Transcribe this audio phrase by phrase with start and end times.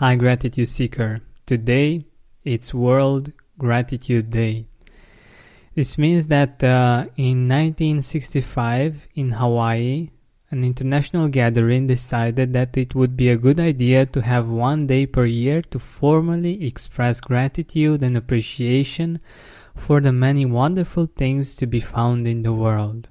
[0.00, 1.22] Hi, Gratitude Seeker.
[1.44, 2.04] Today
[2.44, 4.68] it's World Gratitude Day.
[5.74, 10.10] This means that uh, in 1965 in Hawaii,
[10.52, 15.04] an international gathering decided that it would be a good idea to have one day
[15.04, 19.18] per year to formally express gratitude and appreciation
[19.74, 23.08] for the many wonderful things to be found in the world.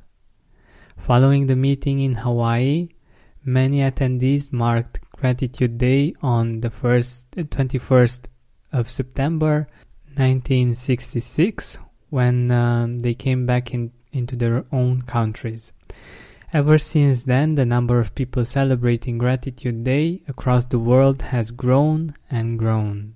[0.95, 2.88] Following the meeting in Hawaii,
[3.43, 8.27] many attendees marked Gratitude Day on the first, 21st
[8.71, 9.67] of September
[10.16, 15.73] 1966 when um, they came back in, into their own countries.
[16.53, 22.13] Ever since then, the number of people celebrating Gratitude Day across the world has grown
[22.31, 23.15] and grown.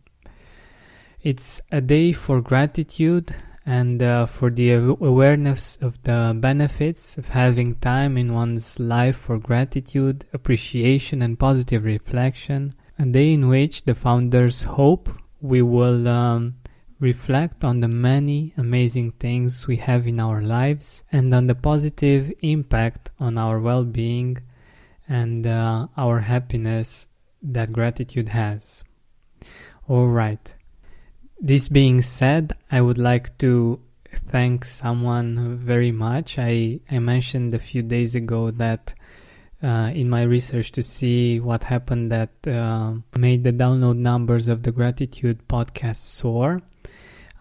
[1.22, 3.34] It's a day for gratitude
[3.66, 9.38] and uh, for the awareness of the benefits of having time in one's life for
[9.38, 12.74] gratitude, appreciation, and positive reflection.
[12.98, 15.10] A day in which the founders hope
[15.42, 16.56] we will um,
[17.00, 22.32] reflect on the many amazing things we have in our lives and on the positive
[22.42, 24.38] impact on our well being
[25.08, 27.08] and uh, our happiness
[27.42, 28.84] that gratitude has.
[29.90, 30.54] Alright.
[31.44, 33.80] This being said, I would like to
[34.28, 36.38] thank someone very much.
[36.38, 38.94] I, I mentioned a few days ago that
[39.64, 44.62] uh, in my research to see what happened that uh, made the download numbers of
[44.62, 46.62] the Gratitude podcast soar,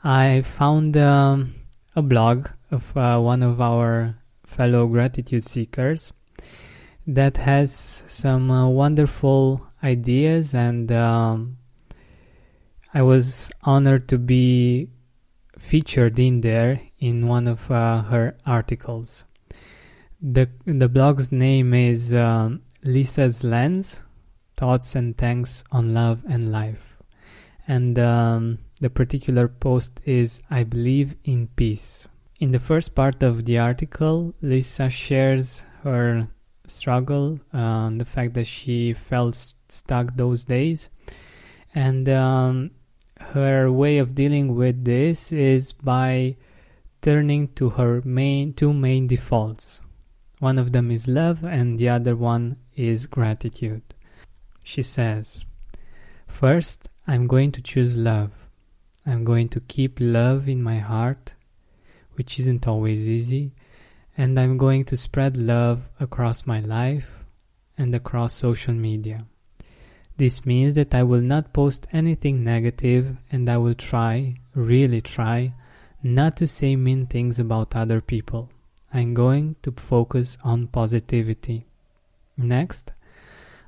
[0.02, 1.54] I found um,
[1.94, 6.14] a blog of uh, one of our fellow gratitude seekers
[7.06, 11.58] that has some uh, wonderful ideas and um,
[12.92, 14.88] I was honored to be
[15.58, 19.24] featured in there in one of uh, her articles.
[20.20, 24.02] The the blog's name is um, Lisa's Lens:
[24.56, 26.96] Thoughts and Thanks on Love and Life,
[27.68, 32.08] and um, the particular post is "I believe in peace."
[32.40, 36.28] In the first part of the article, Lisa shares her
[36.66, 39.36] struggle, uh, the fact that she felt
[39.68, 40.88] stuck those days,
[41.74, 42.70] and um,
[43.20, 46.36] her way of dealing with this is by
[47.02, 49.80] turning to her main two main defaults.
[50.38, 53.82] One of them is love and the other one is gratitude.
[54.62, 55.44] She says,
[56.26, 58.32] First, I'm going to choose love.
[59.06, 61.34] I'm going to keep love in my heart,
[62.14, 63.52] which isn't always easy,
[64.16, 67.24] and I'm going to spread love across my life
[67.76, 69.26] and across social media.
[70.20, 75.54] This means that I will not post anything negative and I will try, really try,
[76.02, 78.50] not to say mean things about other people.
[78.92, 81.64] I'm going to focus on positivity.
[82.36, 82.92] Next,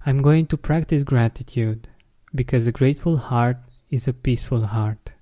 [0.05, 1.89] I'm going to practice gratitude
[2.35, 3.57] because a grateful heart
[3.89, 5.13] is a peaceful heart.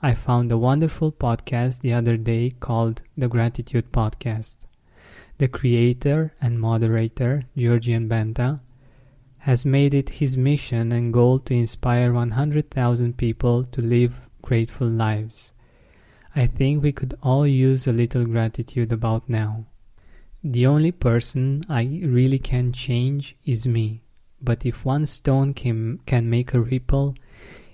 [0.00, 4.56] I found a wonderful podcast the other day called the Gratitude Podcast.
[5.36, 8.60] The creator and moderator, Georgian Benta,
[9.46, 15.52] has made it his mission and goal to inspire 100,000 people to live grateful lives.
[16.34, 19.66] I think we could all use a little gratitude about now.
[20.42, 24.02] The only person I really can change is me.
[24.42, 27.14] But if one stone can, can make a ripple,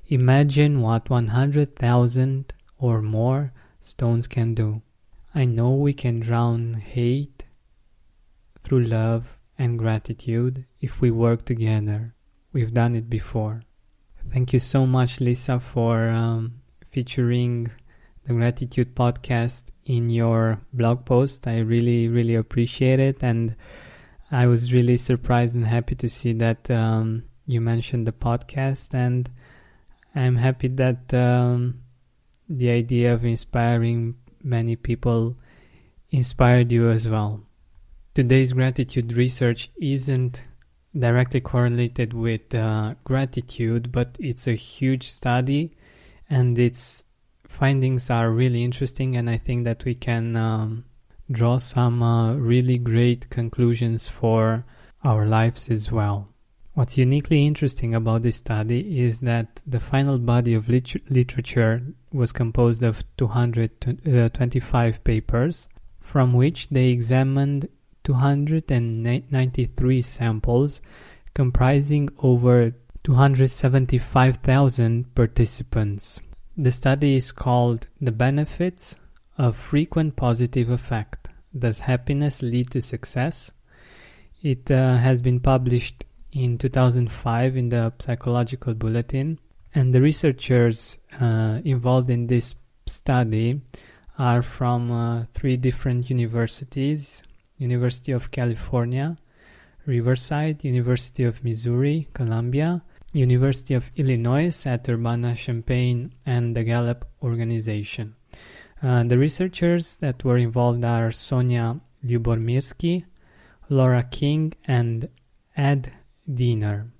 [0.09, 4.83] imagine what 100,000 or more stones can do.
[5.35, 7.47] I know we can drown hate
[8.61, 12.13] through love and gratitude if we work together.
[12.53, 13.63] We've done it before.
[14.33, 17.71] Thank you so much, Lisa, for um, featuring
[18.27, 21.47] the Gratitude podcast in your blog post.
[21.47, 23.23] I really, really appreciate it.
[23.23, 23.55] And
[24.33, 28.95] I was really surprised and happy to see that um, you mentioned the podcast.
[28.95, 29.31] And
[30.13, 31.83] I'm happy that um,
[32.49, 35.37] the idea of inspiring many people
[36.11, 37.43] inspired you as well.
[38.15, 40.43] Today's gratitude research isn't
[40.95, 45.75] directly correlated with uh, gratitude, but it's a huge study
[46.29, 47.05] and its
[47.49, 49.17] findings are really interesting.
[49.17, 50.85] And I think that we can um,
[51.31, 54.67] draw some uh, really great conclusions for
[55.03, 56.29] our lives as well.
[56.75, 61.83] What's uniquely interesting about this study is that the final body of lit- literature
[62.13, 67.69] was composed of 225 uh, papers, from which they examined
[68.05, 70.81] 293 samples
[71.35, 72.73] comprising over
[73.05, 76.21] 275,000 participants.
[76.57, 78.97] The study is called The Benefits
[79.39, 81.29] of Frequent Positive Affect
[81.59, 83.51] Does Happiness Lead to Success?
[84.43, 89.39] It uh, has been published in 2005 in the Psychological Bulletin.
[89.75, 92.55] And the researchers uh, involved in this
[92.87, 93.63] study
[94.19, 97.23] are from uh, three different universities
[97.69, 99.17] University of California,
[99.87, 102.83] Riverside, University of Missouri, Columbia,
[103.13, 108.15] University of Illinois at Urbana-Champaign, and the Gallup organization.
[108.83, 113.05] Uh, the researchers that were involved are Sonja Lyubomirsky,
[113.69, 115.09] Laura King, and
[115.57, 115.93] Ed
[116.27, 116.91] Diener.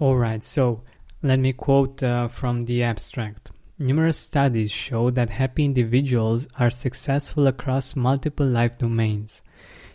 [0.00, 0.82] Alright, so
[1.22, 3.50] let me quote uh, from the abstract.
[3.78, 9.42] Numerous studies show that happy individuals are successful across multiple life domains,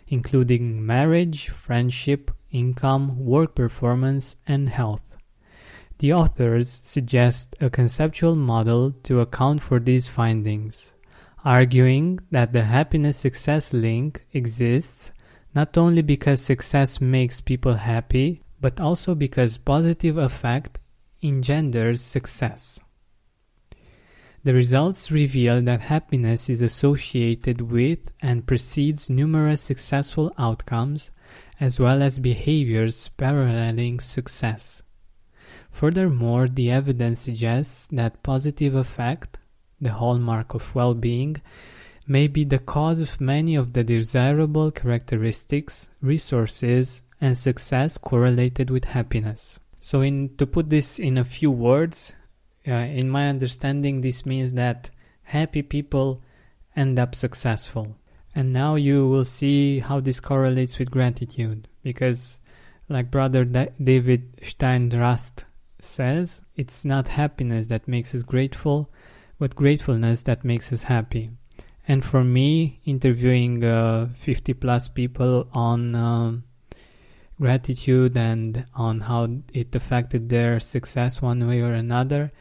[0.08, 5.16] including marriage, friendship, income, work performance, and health.
[5.98, 10.92] The authors suggest a conceptual model to account for these findings,
[11.44, 15.12] arguing that the happiness success link exists
[15.54, 20.78] not only because success makes people happy, but also because positive affect
[21.22, 22.78] engenders success.
[24.46, 31.10] The results reveal that happiness is associated with and precedes numerous successful outcomes,
[31.58, 34.84] as well as behaviors paralleling success.
[35.72, 39.40] Furthermore, the evidence suggests that positive affect,
[39.80, 41.42] the hallmark of well being,
[42.06, 48.84] may be the cause of many of the desirable characteristics, resources, and success correlated with
[48.84, 49.58] happiness.
[49.80, 52.14] So, in to put this in a few words,
[52.66, 54.90] uh, in my understanding, this means that
[55.22, 56.22] happy people
[56.74, 57.96] end up successful.
[58.34, 62.38] And now you will see how this correlates with gratitude, because,
[62.88, 65.44] like Brother da- David Steindl-Rast
[65.80, 68.90] says, it's not happiness that makes us grateful,
[69.38, 71.30] but gratefulness that makes us happy.
[71.88, 76.44] And for me, interviewing uh, 50 plus people on um,
[77.40, 82.32] gratitude and on how it affected their success one way or another,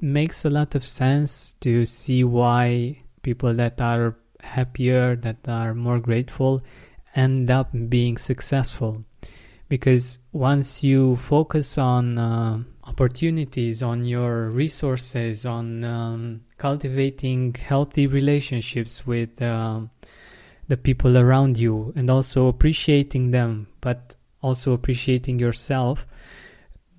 [0.00, 5.98] makes a lot of sense to see why people that are happier, that are more
[5.98, 6.62] grateful,
[7.14, 9.04] end up being successful.
[9.68, 19.04] Because once you focus on uh, opportunities, on your resources, on um, cultivating healthy relationships
[19.06, 19.90] with um,
[20.68, 26.06] the people around you and also appreciating them, but also appreciating yourself,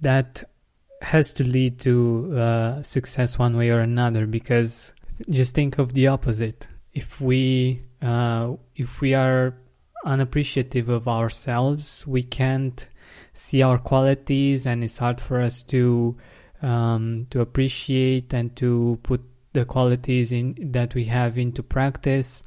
[0.02, 0.44] that
[1.02, 4.26] has to lead to uh, success one way or another.
[4.26, 4.94] Because
[5.30, 6.68] just think of the opposite.
[6.94, 9.56] If we uh, if we are
[10.06, 12.88] unappreciative of ourselves, we can't
[13.34, 16.18] see our qualities, and it's hard for us to
[16.62, 19.22] um, to appreciate and to put
[19.54, 22.44] the qualities in that we have into practice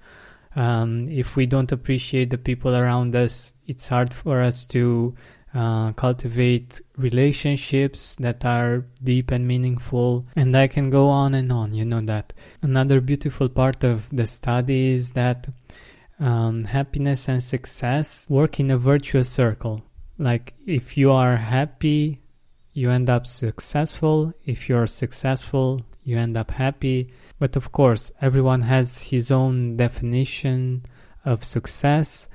[0.56, 5.14] um, if we don't appreciate the people around us, it's hard for us to
[5.54, 10.26] uh, cultivate relationships that are deep and meaningful.
[10.36, 12.32] And I can go on and on, you know that.
[12.62, 15.48] Another beautiful part of the study is that
[16.20, 19.82] um, happiness and success work in a virtuous circle.
[20.18, 22.20] Like if you are happy,
[22.72, 24.32] you end up successful.
[24.44, 27.12] If you're successful, you end up happy.
[27.38, 30.84] But of course, everyone has his own definition
[31.24, 32.28] of success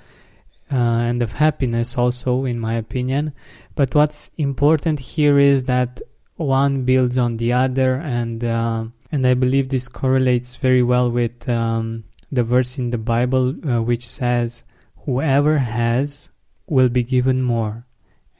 [0.71, 3.33] uh, and of happiness, also, in my opinion.
[3.75, 6.01] But what's important here is that
[6.35, 11.47] one builds on the other, and uh, and I believe this correlates very well with
[11.47, 14.63] um, the verse in the Bible uh, which says,
[15.05, 16.29] "Whoever has
[16.67, 17.85] will be given more,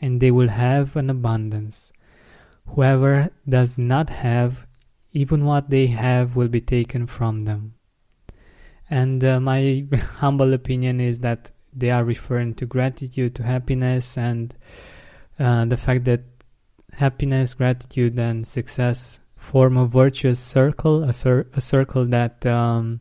[0.02, 1.94] and they will have an abundance.
[2.68, 4.66] Whoever does not have,
[5.14, 7.76] even what they have will be taken from them.
[8.90, 9.86] And uh, my
[10.18, 14.54] humble opinion is that they are referring to gratitude, to happiness, and
[15.40, 16.22] uh, the fact that
[16.94, 23.00] happiness, gratitude, and success form a virtuous circle, a, cir- a circle that um,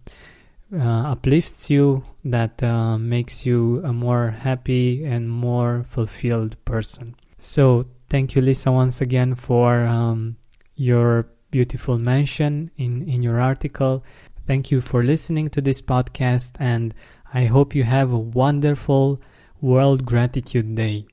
[0.74, 7.14] uh, uplifts you, that uh, makes you a more happy and more fulfilled person.
[7.38, 10.36] So, thank you, Lisa, once again for um,
[10.76, 14.02] your beautiful mention in, in your article.
[14.46, 16.92] Thank you for listening to this podcast, and
[17.36, 19.20] I hope you have a wonderful
[19.60, 21.06] World Gratitude Day.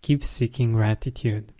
[0.00, 1.52] Keep seeking gratitude.